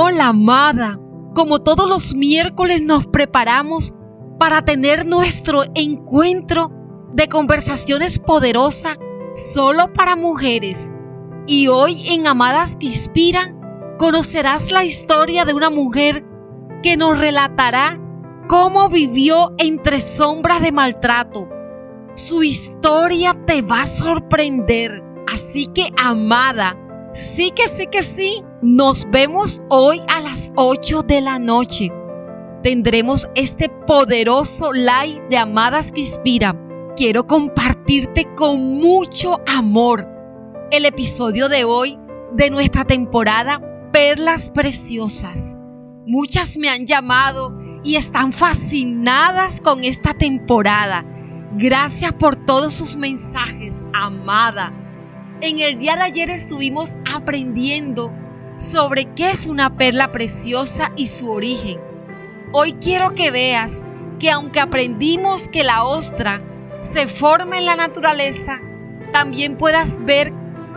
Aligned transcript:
Hola, 0.00 0.28
amada. 0.28 1.00
Como 1.34 1.58
todos 1.58 1.90
los 1.90 2.14
miércoles 2.14 2.80
nos 2.80 3.08
preparamos 3.08 3.94
para 4.38 4.64
tener 4.64 5.04
nuestro 5.04 5.64
encuentro 5.74 6.70
de 7.14 7.28
conversaciones 7.28 8.20
poderosas 8.20 8.96
solo 9.34 9.92
para 9.92 10.14
mujeres. 10.14 10.92
Y 11.48 11.66
hoy 11.66 12.10
en 12.10 12.28
Amadas 12.28 12.76
que 12.76 12.86
Inspiran 12.86 13.58
conocerás 13.98 14.70
la 14.70 14.84
historia 14.84 15.44
de 15.44 15.54
una 15.54 15.68
mujer 15.68 16.24
que 16.80 16.96
nos 16.96 17.18
relatará 17.18 17.98
cómo 18.48 18.88
vivió 18.88 19.52
entre 19.58 19.98
sombras 19.98 20.62
de 20.62 20.70
maltrato. 20.70 21.48
Su 22.14 22.44
historia 22.44 23.36
te 23.48 23.62
va 23.62 23.80
a 23.80 23.86
sorprender. 23.86 25.02
Así 25.26 25.66
que, 25.66 25.92
amada, 26.00 26.76
sí 27.12 27.50
que 27.50 27.66
sí 27.66 27.88
que 27.88 28.04
sí, 28.04 28.44
nos 28.62 29.08
vemos 29.10 29.62
hoy 29.68 30.00
a 30.08 30.20
las 30.20 30.52
8 30.56 31.02
de 31.02 31.20
la 31.20 31.38
noche. 31.38 31.92
Tendremos 32.62 33.28
este 33.36 33.68
poderoso 33.68 34.72
live 34.72 35.22
de 35.30 35.36
Amadas 35.36 35.92
que 35.92 36.00
Inspira. 36.00 36.56
Quiero 36.96 37.26
compartirte 37.26 38.26
con 38.34 38.60
mucho 38.78 39.40
amor 39.46 40.08
el 40.72 40.86
episodio 40.86 41.48
de 41.48 41.64
hoy 41.64 41.98
de 42.32 42.50
nuestra 42.50 42.84
temporada 42.84 43.62
Perlas 43.92 44.50
Preciosas. 44.50 45.56
Muchas 46.04 46.56
me 46.58 46.68
han 46.68 46.84
llamado 46.84 47.56
y 47.84 47.94
están 47.94 48.32
fascinadas 48.32 49.60
con 49.60 49.84
esta 49.84 50.14
temporada. 50.14 51.04
Gracias 51.56 52.12
por 52.14 52.34
todos 52.34 52.74
sus 52.74 52.96
mensajes, 52.96 53.86
amada. 53.92 54.72
En 55.40 55.60
el 55.60 55.78
día 55.78 55.94
de 55.94 56.02
ayer 56.02 56.30
estuvimos 56.30 56.96
aprendiendo 57.14 58.12
sobre 58.58 59.04
qué 59.14 59.30
es 59.30 59.46
una 59.46 59.76
perla 59.76 60.10
preciosa 60.10 60.90
y 60.96 61.06
su 61.06 61.30
origen. 61.30 61.80
Hoy 62.52 62.72
quiero 62.72 63.14
que 63.14 63.30
veas 63.30 63.84
que 64.18 64.30
aunque 64.30 64.58
aprendimos 64.58 65.48
que 65.48 65.62
la 65.62 65.84
ostra 65.84 66.42
se 66.80 67.06
forma 67.06 67.56
en 67.56 67.66
la 67.66 67.76
naturaleza, 67.76 68.60
también 69.12 69.56
puedas 69.56 70.04
ver 70.04 70.32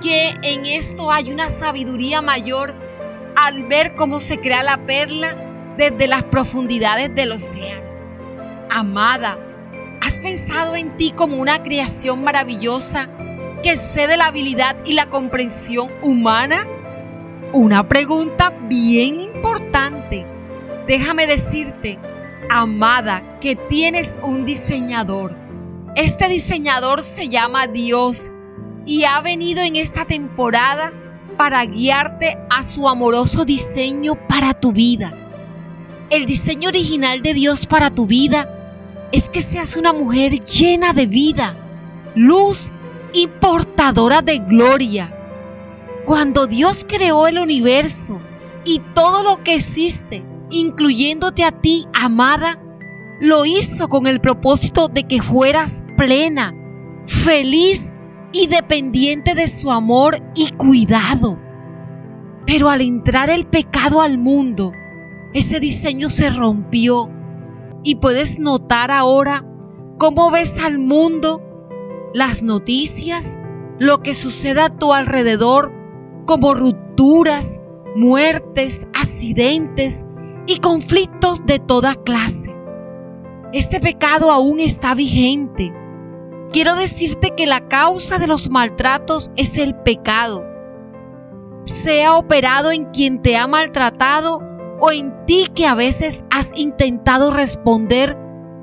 que 0.00 0.34
en 0.42 0.64
esto 0.64 1.12
hay 1.12 1.30
una 1.30 1.50
sabiduría 1.50 2.22
mayor 2.22 2.74
al 3.36 3.64
ver 3.64 3.94
cómo 3.94 4.20
se 4.20 4.40
crea 4.40 4.62
la 4.62 4.86
perla 4.86 5.36
desde 5.76 6.06
las 6.06 6.24
profundidades 6.24 7.14
del 7.14 7.32
océano. 7.32 7.90
Amada, 8.70 9.38
¿has 10.00 10.16
pensado 10.16 10.76
en 10.76 10.96
ti 10.96 11.12
como 11.14 11.36
una 11.36 11.62
creación 11.62 12.24
maravillosa 12.24 13.10
que 13.62 13.72
excede 13.72 14.16
la 14.16 14.26
habilidad 14.26 14.76
y 14.86 14.94
la 14.94 15.10
comprensión 15.10 15.90
humana? 16.02 16.66
Una 17.52 17.88
pregunta 17.88 18.52
bien 18.68 19.20
importante. 19.20 20.26
Déjame 20.86 21.26
decirte, 21.26 21.98
amada, 22.50 23.38
que 23.40 23.56
tienes 23.56 24.18
un 24.22 24.44
diseñador. 24.44 25.36
Este 25.94 26.28
diseñador 26.28 27.02
se 27.02 27.28
llama 27.28 27.66
Dios 27.66 28.32
y 28.84 29.04
ha 29.04 29.20
venido 29.20 29.62
en 29.62 29.76
esta 29.76 30.04
temporada 30.04 30.92
para 31.36 31.64
guiarte 31.64 32.36
a 32.50 32.62
su 32.62 32.88
amoroso 32.88 33.44
diseño 33.44 34.16
para 34.28 34.52
tu 34.52 34.72
vida. 34.72 35.14
El 36.10 36.26
diseño 36.26 36.68
original 36.68 37.22
de 37.22 37.34
Dios 37.34 37.66
para 37.66 37.90
tu 37.90 38.06
vida 38.06 38.50
es 39.12 39.28
que 39.28 39.40
seas 39.40 39.76
una 39.76 39.92
mujer 39.92 40.40
llena 40.40 40.92
de 40.92 41.06
vida, 41.06 41.56
luz 42.14 42.72
y 43.12 43.28
portadora 43.28 44.20
de 44.20 44.38
gloria. 44.38 45.15
Cuando 46.06 46.46
Dios 46.46 46.86
creó 46.88 47.26
el 47.26 47.40
universo 47.40 48.20
y 48.64 48.80
todo 48.94 49.24
lo 49.24 49.42
que 49.42 49.56
existe, 49.56 50.24
incluyéndote 50.50 51.42
a 51.42 51.50
ti, 51.50 51.88
amada, 51.92 52.62
lo 53.20 53.44
hizo 53.44 53.88
con 53.88 54.06
el 54.06 54.20
propósito 54.20 54.86
de 54.86 55.08
que 55.08 55.20
fueras 55.20 55.82
plena, 55.96 56.54
feliz 57.08 57.92
y 58.30 58.46
dependiente 58.46 59.34
de 59.34 59.48
su 59.48 59.72
amor 59.72 60.22
y 60.36 60.52
cuidado. 60.52 61.40
Pero 62.46 62.70
al 62.70 62.82
entrar 62.82 63.28
el 63.28 63.44
pecado 63.44 64.00
al 64.00 64.16
mundo, 64.16 64.70
ese 65.34 65.58
diseño 65.58 66.08
se 66.08 66.30
rompió 66.30 67.10
y 67.82 67.96
puedes 67.96 68.38
notar 68.38 68.92
ahora 68.92 69.44
cómo 69.98 70.30
ves 70.30 70.56
al 70.62 70.78
mundo, 70.78 71.42
las 72.14 72.44
noticias, 72.44 73.40
lo 73.80 74.02
que 74.02 74.14
sucede 74.14 74.60
a 74.60 74.70
tu 74.70 74.94
alrededor, 74.94 75.75
como 76.26 76.54
rupturas, 76.54 77.60
muertes, 77.94 78.86
accidentes 78.94 80.04
y 80.46 80.58
conflictos 80.58 81.46
de 81.46 81.58
toda 81.58 81.94
clase. 81.94 82.54
Este 83.52 83.80
pecado 83.80 84.30
aún 84.30 84.60
está 84.60 84.94
vigente 84.94 85.72
Quiero 86.52 86.74
decirte 86.76 87.34
que 87.36 87.46
la 87.46 87.68
causa 87.68 88.18
de 88.18 88.26
los 88.26 88.50
maltratos 88.50 89.30
es 89.36 89.58
el 89.58 89.74
pecado. 89.74 90.44
Sea 91.64 92.16
operado 92.16 92.70
en 92.70 92.86
quien 92.86 93.20
te 93.20 93.36
ha 93.36 93.46
maltratado 93.46 94.40
o 94.80 94.90
en 94.90 95.26
ti 95.26 95.48
que 95.54 95.66
a 95.66 95.74
veces 95.74 96.24
has 96.30 96.52
intentado 96.54 97.32
responder 97.32 98.16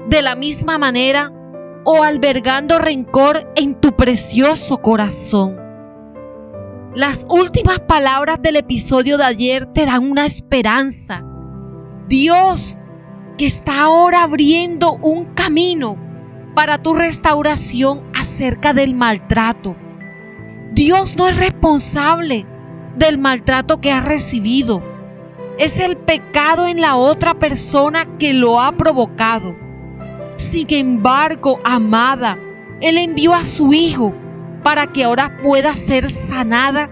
de 0.07 0.21
la 0.21 0.35
misma 0.35 0.77
manera 0.77 1.31
o 1.85 2.03
albergando 2.03 2.79
rencor 2.79 3.51
en 3.55 3.75
tu 3.75 3.95
precioso 3.95 4.79
corazón. 4.79 5.62
Las 6.95 7.25
últimas 7.27 7.79
palabras 7.79 8.39
del 8.39 8.55
episodio 8.55 9.17
de 9.17 9.23
ayer 9.23 9.65
te 9.65 9.87
dan 9.87 10.03
una 10.03 10.27
esperanza. 10.27 11.23
Dios 12.07 12.77
que 13.35 13.47
está 13.47 13.81
ahora 13.81 14.21
abriendo 14.21 14.93
un 15.01 15.25
camino 15.33 15.97
para 16.53 16.77
tu 16.77 16.93
restauración 16.93 18.03
acerca 18.13 18.73
del 18.73 18.93
maltrato. 18.93 19.75
Dios 20.71 21.17
no 21.17 21.27
es 21.27 21.35
responsable 21.35 22.45
del 22.95 23.17
maltrato 23.17 23.81
que 23.81 23.91
has 23.91 24.05
recibido. 24.05 24.83
Es 25.57 25.79
el 25.79 25.97
pecado 25.97 26.67
en 26.67 26.79
la 26.79 26.95
otra 26.95 27.39
persona 27.39 28.19
que 28.19 28.33
lo 28.33 28.61
ha 28.61 28.71
provocado. 28.73 29.55
Sin 30.35 30.71
embargo, 30.71 31.59
amada, 31.63 32.37
Él 32.81 32.99
envió 32.99 33.33
a 33.33 33.45
su 33.45 33.73
Hijo 33.73 34.13
para 34.63 34.87
que 34.87 35.03
ahora 35.03 35.37
pueda 35.41 35.75
ser 35.75 36.09
sanada 36.09 36.89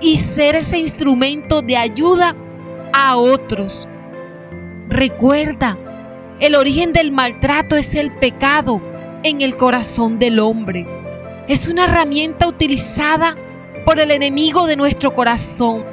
y 0.00 0.18
ser 0.18 0.56
ese 0.56 0.78
instrumento 0.78 1.62
de 1.62 1.76
ayuda 1.76 2.36
a 2.92 3.16
otros. 3.16 3.88
Recuerda, 4.88 5.78
el 6.40 6.56
origen 6.56 6.92
del 6.92 7.12
maltrato 7.12 7.76
es 7.76 7.94
el 7.94 8.12
pecado 8.12 8.82
en 9.22 9.40
el 9.40 9.56
corazón 9.56 10.18
del 10.18 10.40
hombre. 10.40 10.86
Es 11.48 11.68
una 11.68 11.84
herramienta 11.84 12.48
utilizada 12.48 13.36
por 13.86 14.00
el 14.00 14.10
enemigo 14.10 14.66
de 14.66 14.76
nuestro 14.76 15.14
corazón 15.14 15.84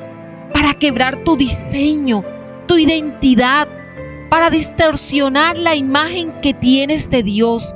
para 0.53 0.73
quebrar 0.73 1.23
tu 1.23 1.37
diseño, 1.37 2.23
tu 2.67 2.77
identidad, 2.77 3.67
para 4.29 4.49
distorsionar 4.49 5.57
la 5.57 5.75
imagen 5.75 6.31
que 6.41 6.53
tienes 6.53 7.09
de 7.09 7.23
Dios, 7.23 7.75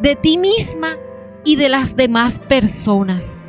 de 0.00 0.16
ti 0.16 0.38
misma 0.38 0.96
y 1.44 1.56
de 1.56 1.68
las 1.68 1.96
demás 1.96 2.40
personas. 2.40 3.40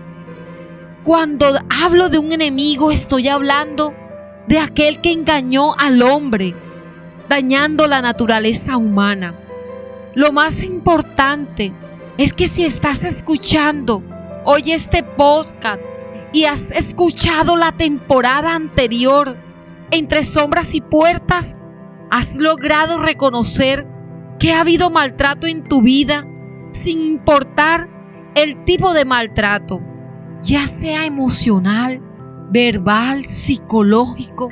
Cuando 1.04 1.48
hablo 1.70 2.10
de 2.10 2.20
un 2.20 2.32
enemigo 2.32 2.92
estoy 2.92 3.28
hablando 3.28 3.94
de 4.48 4.60
aquel 4.60 5.02
que 5.02 5.12
engañó 5.12 5.76
al 5.78 6.02
hombre, 6.02 6.56
dañando 7.28 7.88
la 7.88 8.02
naturaleza 8.02 8.78
humana. 8.78 9.36
Lo 10.14 10.32
más 10.32 10.62
importante 10.64 11.74
es 12.18 12.34
que 12.34 12.48
si 12.48 12.66
estás 12.66 13.04
escuchando 13.04 14.04
hoy 14.46 14.72
este 14.72 15.04
podcast 15.04 15.82
y 16.34 16.46
has 16.46 16.72
escuchado 16.72 17.56
la 17.56 17.72
temporada 17.72 18.54
anterior, 18.54 19.38
entre 19.92 20.24
sombras 20.24 20.74
y 20.76 20.82
puertas, 20.82 21.56
has 22.10 22.36
logrado 22.38 22.98
reconocer 22.98 23.88
que 24.40 24.54
ha 24.54 24.62
habido 24.62 24.90
maltrato 24.90 25.48
en 25.48 25.64
tu 25.64 25.82
vida 25.82 26.28
sin 26.82 27.00
importar 27.00 27.90
el 28.36 28.64
tipo 28.64 28.94
de 28.94 29.06
maltrato, 29.06 29.82
ya 30.42 30.68
sea 30.68 31.06
emocional, 31.06 32.02
verbal, 32.52 33.26
psicológico, 33.26 34.50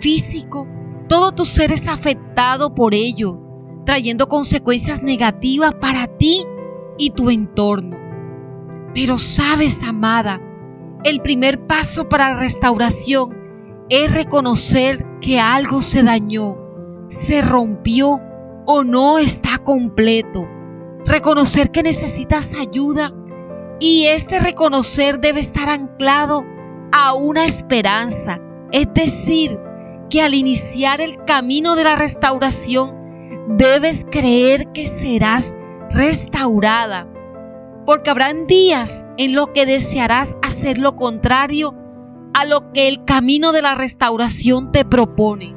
físico, 0.00 0.68
todo 1.08 1.32
tu 1.32 1.44
ser 1.44 1.72
es 1.72 1.88
afectado 1.88 2.74
por 2.74 2.94
ello 2.94 3.42
trayendo 3.84 4.28
consecuencias 4.28 5.02
negativas 5.02 5.74
para 5.74 6.06
ti 6.06 6.44
y 6.98 7.10
tu 7.10 7.30
entorno. 7.30 7.98
Pero 8.94 9.18
sabes, 9.18 9.82
amada, 9.82 10.40
el 11.04 11.20
primer 11.20 11.66
paso 11.66 12.08
para 12.08 12.30
la 12.30 12.40
restauración 12.40 13.36
es 13.88 14.12
reconocer 14.12 15.04
que 15.20 15.40
algo 15.40 15.82
se 15.82 16.02
dañó, 16.02 16.58
se 17.08 17.42
rompió 17.42 18.20
o 18.66 18.84
no 18.84 19.18
está 19.18 19.58
completo. 19.58 20.48
Reconocer 21.04 21.70
que 21.70 21.82
necesitas 21.82 22.54
ayuda. 22.54 23.12
Y 23.80 24.06
este 24.06 24.38
reconocer 24.38 25.20
debe 25.20 25.40
estar 25.40 25.68
anclado 25.68 26.44
a 26.92 27.14
una 27.14 27.46
esperanza, 27.46 28.40
es 28.70 28.86
decir, 28.94 29.58
que 30.08 30.20
al 30.20 30.34
iniciar 30.34 31.00
el 31.00 31.24
camino 31.24 31.74
de 31.74 31.84
la 31.84 31.96
restauración 31.96 32.94
debes 33.48 34.06
creer 34.10 34.70
que 34.72 34.86
serás 34.86 35.56
restaurada, 35.90 37.08
porque 37.86 38.10
habrán 38.10 38.46
días 38.46 39.04
en 39.16 39.34
los 39.34 39.48
que 39.48 39.66
desearás 39.66 40.36
hacer 40.42 40.78
lo 40.78 40.96
contrario 40.96 41.74
a 42.34 42.44
lo 42.44 42.72
que 42.72 42.88
el 42.88 43.04
camino 43.04 43.52
de 43.52 43.62
la 43.62 43.74
restauración 43.74 44.70
te 44.70 44.84
propone. 44.84 45.54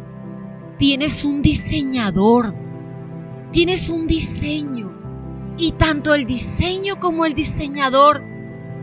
Tienes 0.78 1.24
un 1.24 1.42
diseñador, 1.42 2.56
tienes 3.52 3.90
un 3.90 4.08
diseño, 4.08 4.95
y 5.58 5.74
tanto 5.74 6.14
el 6.14 6.26
diseño 6.26 7.00
como 7.00 7.26
el 7.26 7.34
diseñador 7.34 8.24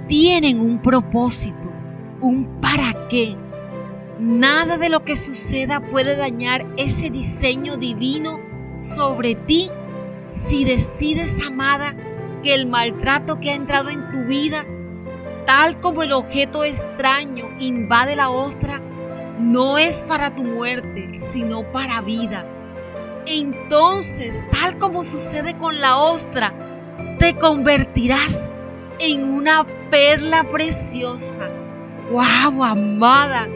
tienen 0.09 0.61
un 0.61 0.81
propósito, 0.81 1.73
un 2.21 2.61
para 2.61 3.09
qué. 3.09 3.37
Nada 4.19 4.79
de 4.79 4.89
lo 4.89 5.05
que 5.05 5.17
suceda 5.17 5.81
puede 5.81 6.17
dañar 6.17 6.67
ese 6.77 7.11
diseño 7.11 7.77
divino 7.77 8.41
sobre 8.79 9.35
ti 9.35 9.71
si 10.31 10.65
decides, 10.65 11.45
amada, 11.47 11.95
que 12.43 12.55
el 12.55 12.67
maltrato 12.67 13.39
que 13.39 13.51
ha 13.51 13.55
entrado 13.55 13.91
en 13.91 14.11
tu 14.11 14.25
vida, 14.25 14.65
tal 15.47 15.79
como 15.81 16.03
el 16.03 16.13
objeto 16.13 16.65
extraño 16.65 17.51
invade 17.59 18.17
la 18.17 18.31
ostra, 18.31 18.81
no 19.39 19.77
es 19.77 20.03
para 20.03 20.35
tu 20.35 20.45
muerte, 20.45 21.13
sino 21.13 21.71
para 21.71 22.01
vida. 22.01 22.47
Entonces, 23.27 24.45
tal 24.51 24.79
como 24.79 25.05
sucede 25.05 25.57
con 25.57 25.81
la 25.81 25.99
ostra, 25.99 26.53
te 27.19 27.39
convertirás 27.39 28.51
en 28.99 29.25
una 29.25 29.67
perla 29.91 30.45
preciosa. 30.45 31.49
¡Wow, 32.11 32.65
amada! 32.65 33.49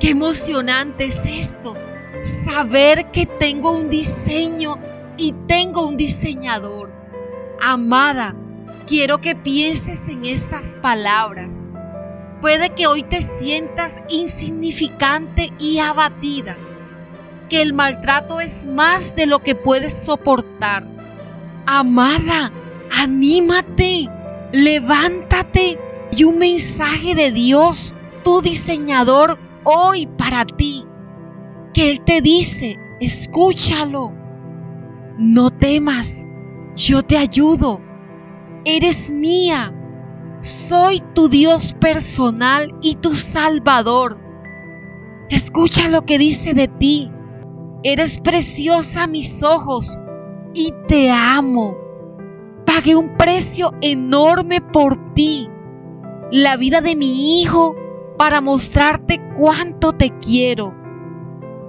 ¡Qué 0.00 0.10
emocionante 0.10 1.06
es 1.06 1.24
esto! 1.26 1.74
Saber 2.22 3.10
que 3.10 3.26
tengo 3.26 3.76
un 3.76 3.90
diseño 3.90 4.76
y 5.16 5.32
tengo 5.46 5.86
un 5.86 5.96
diseñador. 5.96 6.92
Amada, 7.60 8.34
quiero 8.86 9.20
que 9.20 9.36
pienses 9.36 10.08
en 10.08 10.24
estas 10.24 10.74
palabras. 10.76 11.70
Puede 12.40 12.70
que 12.70 12.86
hoy 12.86 13.02
te 13.02 13.22
sientas 13.22 14.00
insignificante 14.08 15.52
y 15.58 15.78
abatida, 15.78 16.56
que 17.48 17.62
el 17.62 17.72
maltrato 17.72 18.40
es 18.40 18.66
más 18.66 19.14
de 19.16 19.26
lo 19.26 19.40
que 19.40 19.54
puedes 19.54 19.92
soportar. 19.92 20.86
Amada, 21.66 22.52
anímate, 22.96 24.08
levántate 24.52 25.78
y 26.16 26.24
un 26.24 26.38
mensaje 26.38 27.14
de 27.14 27.30
Dios, 27.30 27.94
tu 28.22 28.40
diseñador, 28.40 29.38
hoy 29.64 30.06
para 30.06 30.44
ti, 30.44 30.84
que 31.72 31.90
Él 31.90 32.04
te 32.04 32.20
dice, 32.20 32.78
escúchalo 33.00 34.24
no 35.18 35.50
temas, 35.50 36.26
yo 36.74 37.04
te 37.04 37.16
ayudo. 37.16 37.80
Eres 38.64 39.12
mía. 39.12 39.72
Soy 40.40 41.02
tu 41.14 41.28
Dios 41.28 41.74
personal 41.80 42.74
y 42.82 42.96
tu 42.96 43.14
Salvador. 43.14 44.18
Escucha 45.30 45.88
lo 45.88 46.04
que 46.04 46.18
dice 46.18 46.52
de 46.52 46.66
ti. 46.68 47.12
Eres 47.84 48.18
preciosa 48.18 49.04
a 49.04 49.06
mis 49.06 49.44
ojos 49.44 50.00
y 50.52 50.74
te 50.88 51.10
amo. 51.12 51.76
Pagué 52.66 52.96
un 52.96 53.16
precio 53.16 53.72
enorme 53.80 54.60
por 54.60 55.14
ti, 55.14 55.48
la 56.32 56.56
vida 56.56 56.80
de 56.80 56.96
mi 56.96 57.40
hijo, 57.40 57.76
para 58.18 58.40
mostrarte 58.40 59.20
cuánto 59.36 59.92
te 59.92 60.10
quiero 60.18 60.74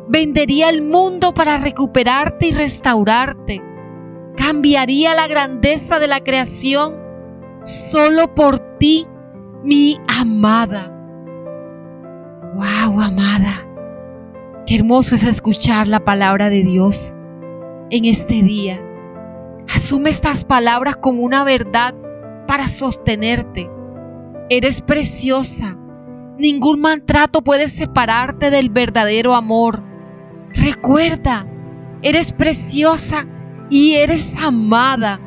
vendería 0.07 0.69
el 0.69 0.81
mundo 0.81 1.33
para 1.33 1.57
recuperarte 1.57 2.47
y 2.47 2.51
restaurarte. 2.51 3.61
Cambiaría 4.35 5.15
la 5.15 5.27
grandeza 5.27 5.99
de 5.99 6.07
la 6.07 6.21
creación 6.21 6.95
solo 7.63 8.33
por 8.35 8.59
ti, 8.77 9.07
mi 9.63 9.99
amada. 10.07 10.91
Wow, 12.53 13.01
amada. 13.01 13.74
Qué 14.65 14.73
hermoso 14.73 15.13
es 15.13 15.21
escuchar 15.21 15.87
la 15.87 16.03
palabra 16.03 16.49
de 16.49 16.63
Dios 16.63 17.15
en 17.91 18.05
este 18.05 18.41
día. 18.41 18.81
Asume 19.69 20.09
estas 20.09 20.43
palabras 20.43 20.95
como 20.95 21.21
una 21.21 21.43
verdad 21.43 21.93
para 22.47 22.67
sostenerte. 22.67 23.69
Eres 24.49 24.81
preciosa. 24.81 25.77
Ningún 26.39 26.79
maltrato 26.79 27.43
puede 27.43 27.67
separarte 27.67 28.49
del 28.49 28.71
verdadero 28.71 29.35
amor. 29.35 29.83
Recuerda, 30.49 31.45
eres 32.01 32.31
preciosa 32.31 33.27
y 33.69 33.93
eres 33.93 34.35
amada. 34.41 35.19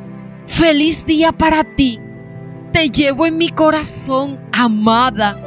Feliz 0.47 1.05
día 1.05 1.31
para 1.31 1.63
ti. 1.63 1.97
Te 2.73 2.89
llevo 2.89 3.25
en 3.25 3.37
mi 3.37 3.47
corazón, 3.47 4.37
amada. 4.51 5.41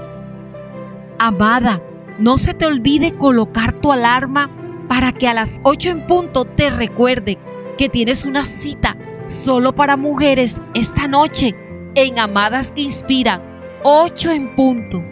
Amada, 1.19 1.83
no 2.19 2.39
se 2.39 2.55
te 2.55 2.67
olvide 2.67 3.17
colocar 3.17 3.73
tu 3.73 3.93
alarma 3.93 4.51
para 4.89 5.13
que 5.13 5.29
a 5.29 5.35
las 5.35 5.61
8 5.63 5.91
en 5.91 6.07
punto 6.07 6.45
te 6.45 6.71
recuerde 6.71 7.39
que 7.79 7.89
tienes 7.89 8.25
una 8.25 8.45
cita 8.45 8.97
solo 9.27 9.75
para 9.75 9.97
mujeres 9.97 10.61
esta 10.75 11.09
noche 11.09 11.55
en 11.95 12.19
Amadas 12.19 12.73
que 12.75 12.83
Inspiran, 12.83 13.43
8 13.83 14.31
en 14.31 14.55
punto. 14.55 15.12